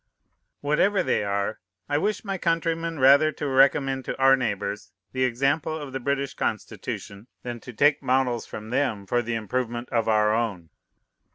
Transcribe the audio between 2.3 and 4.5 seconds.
countrymen rather to recommend to our